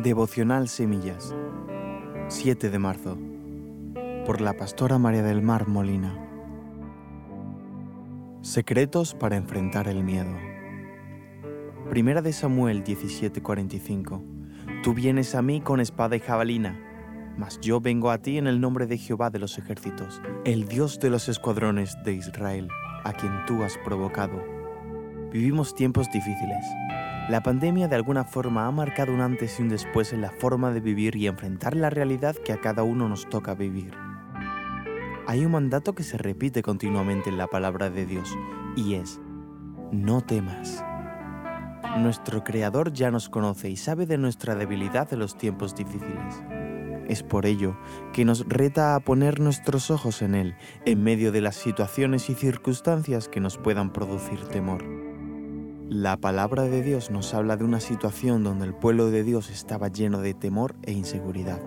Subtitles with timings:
[0.00, 1.32] Devocional Semillas,
[2.26, 3.18] 7 de marzo,
[4.26, 6.18] por la pastora María del Mar Molina.
[8.40, 10.32] Secretos para enfrentar el miedo.
[11.88, 14.24] Primera de Samuel 17:45.
[14.82, 16.80] Tú vienes a mí con espada y jabalina,
[17.36, 20.98] mas yo vengo a ti en el nombre de Jehová de los ejércitos, el Dios
[20.98, 22.68] de los escuadrones de Israel,
[23.04, 24.61] a quien tú has provocado.
[25.32, 26.64] Vivimos tiempos difíciles
[27.28, 30.72] la pandemia de alguna forma ha marcado un antes y un después en la forma
[30.72, 33.94] de vivir y enfrentar la realidad que a cada uno nos toca vivir.
[35.28, 38.36] Hay un mandato que se repite continuamente en la palabra de Dios
[38.74, 39.20] y es,
[39.92, 40.84] no temas.
[41.96, 46.42] Nuestro Creador ya nos conoce y sabe de nuestra debilidad en los tiempos difíciles.
[47.08, 47.78] Es por ello
[48.12, 50.56] que nos reta a poner nuestros ojos en Él
[50.86, 55.01] en medio de las situaciones y circunstancias que nos puedan producir temor.
[55.94, 59.88] La palabra de Dios nos habla de una situación donde el pueblo de Dios estaba
[59.88, 61.60] lleno de temor e inseguridad,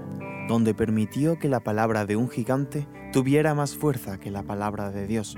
[0.48, 5.06] donde permitió que la palabra de un gigante tuviera más fuerza que la palabra de
[5.06, 5.36] Dios.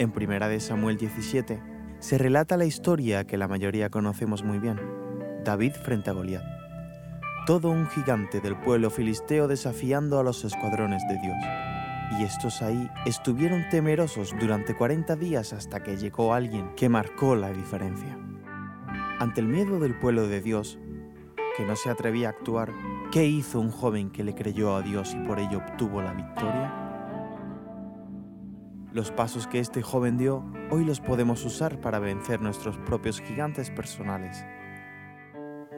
[0.00, 1.62] En 1 de Samuel 17
[2.00, 4.80] se relata la historia que la mayoría conocemos muy bien,
[5.44, 6.42] David frente a Goliat.
[7.46, 11.69] Todo un gigante del pueblo filisteo desafiando a los escuadrones de Dios
[12.18, 17.52] y estos ahí estuvieron temerosos durante 40 días hasta que llegó alguien que marcó la
[17.52, 18.18] diferencia.
[19.18, 20.78] Ante el miedo del pueblo de Dios,
[21.56, 22.72] que no se atrevía a actuar,
[23.12, 26.74] ¿qué hizo un joven que le creyó a Dios y por ello obtuvo la victoria?
[28.92, 33.70] Los pasos que este joven dio hoy los podemos usar para vencer nuestros propios gigantes
[33.70, 34.44] personales.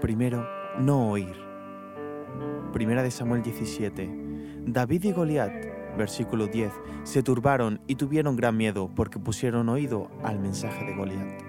[0.01, 0.47] Primero,
[0.79, 1.37] no oír.
[2.73, 4.09] Primera de Samuel 17.
[4.65, 6.73] David y Goliat Versículo 10.
[7.05, 11.43] Se turbaron y tuvieron gran miedo porque pusieron oído al mensaje de Goliat.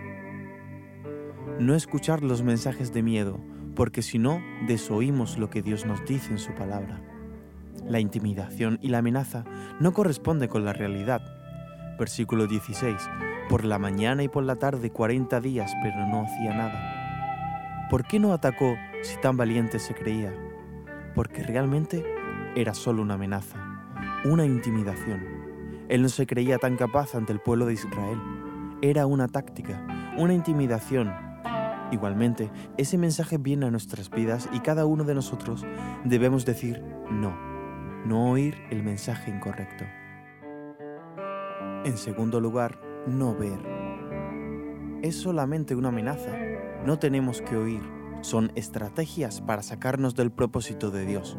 [1.59, 3.39] No escuchar los mensajes de miedo,
[3.75, 7.01] porque si no, desoímos lo que Dios nos dice en su palabra.
[7.87, 9.45] La intimidación y la amenaza
[9.79, 11.21] no corresponden con la realidad.
[11.97, 12.95] Versículo 16.
[13.49, 17.87] Por la mañana y por la tarde cuarenta días, pero no hacía nada.
[17.89, 20.33] ¿Por qué no atacó si tan valiente se creía?
[21.13, 22.03] Porque realmente
[22.55, 23.72] era solo una amenaza
[24.25, 25.21] una intimidación.
[25.89, 28.17] Él no se creía tan capaz ante el pueblo de Israel.
[28.81, 31.13] Era una táctica, una intimidación.
[31.91, 35.65] Igualmente, ese mensaje viene a nuestras vidas y cada uno de nosotros
[36.05, 36.81] debemos decir
[37.11, 37.37] no,
[38.05, 39.83] no oír el mensaje incorrecto.
[41.85, 43.59] En segundo lugar, no ver.
[45.01, 46.31] Es solamente una amenaza.
[46.85, 47.81] No tenemos que oír.
[48.21, 51.37] Son estrategias para sacarnos del propósito de Dios.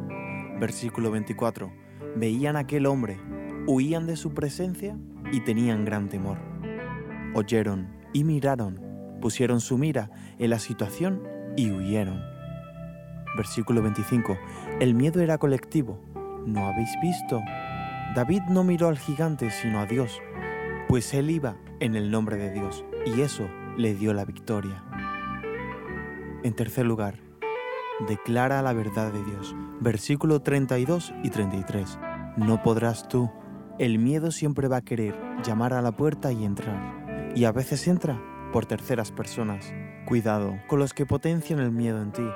[0.61, 1.84] Versículo 24
[2.17, 3.19] veían a aquel hombre,
[3.67, 4.97] huían de su presencia
[5.33, 6.39] y tenían gran temor.
[7.35, 8.81] Oyeron y miraron,
[9.21, 11.23] pusieron su mira en la situación
[11.57, 12.21] y huyeron.
[13.37, 14.39] Versículo 25.
[14.81, 16.01] El miedo era colectivo.
[16.47, 17.43] ¿No habéis visto?
[18.15, 20.21] David no miró al gigante sino a Dios,
[20.89, 24.85] pues él iba en el nombre de Dios y eso le dio la victoria.
[26.45, 27.19] En tercer lugar,
[28.07, 29.57] declara la verdad de Dios.
[29.81, 31.99] Versículo 32 y 33.
[32.37, 33.31] No podrás tú.
[33.78, 35.15] El miedo siempre va a querer
[35.45, 37.33] llamar a la puerta y entrar.
[37.37, 38.21] Y a veces entra
[38.53, 39.72] por terceras personas.
[40.06, 42.28] Cuidado con los que potencian el miedo en ti,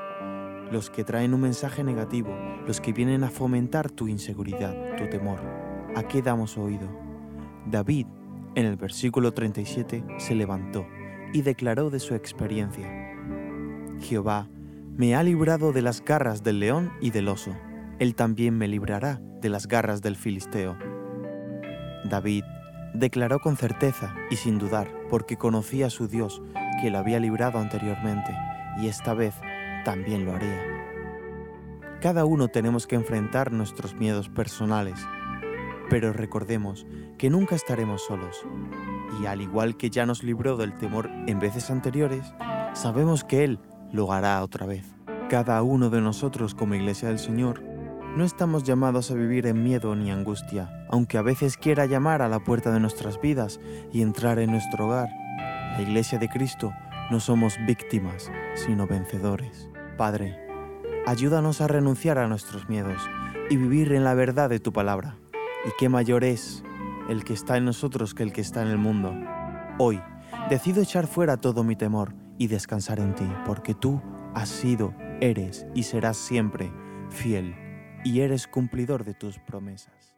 [0.70, 2.30] los que traen un mensaje negativo,
[2.66, 5.40] los que vienen a fomentar tu inseguridad, tu temor.
[5.96, 6.88] ¿A qué damos oído?
[7.66, 8.06] David,
[8.54, 10.86] en el versículo 37, se levantó
[11.32, 12.88] y declaró de su experiencia.
[14.00, 14.48] Jehová
[14.96, 17.52] me ha librado de las garras del león y del oso.
[17.98, 20.76] Él también me librará de las garras del filisteo.
[22.04, 22.44] David
[22.94, 26.40] declaró con certeza y sin dudar, porque conocía a su Dios
[26.80, 28.32] que lo había librado anteriormente,
[28.80, 29.34] y esta vez
[29.84, 30.62] también lo haría.
[32.00, 35.00] Cada uno tenemos que enfrentar nuestros miedos personales,
[35.90, 36.86] pero recordemos
[37.18, 38.46] que nunca estaremos solos,
[39.20, 42.32] y al igual que ya nos libró del temor en veces anteriores,
[42.74, 43.58] sabemos que Él
[43.90, 44.94] lo hará otra vez.
[45.28, 47.67] Cada uno de nosotros como iglesia del Señor
[48.18, 52.28] no estamos llamados a vivir en miedo ni angustia, aunque a veces quiera llamar a
[52.28, 53.60] la puerta de nuestras vidas
[53.92, 55.08] y entrar en nuestro hogar.
[55.76, 56.72] La iglesia de Cristo
[57.12, 59.70] no somos víctimas, sino vencedores.
[59.96, 60.36] Padre,
[61.06, 63.00] ayúdanos a renunciar a nuestros miedos
[63.50, 65.16] y vivir en la verdad de tu palabra.
[65.64, 66.64] Y qué mayor es
[67.08, 69.14] el que está en nosotros que el que está en el mundo.
[69.78, 70.02] Hoy
[70.50, 74.02] decido echar fuera todo mi temor y descansar en ti, porque tú
[74.34, 76.72] has sido, eres y serás siempre
[77.10, 77.54] fiel,
[78.04, 80.17] y eres cumplidor de tus promesas.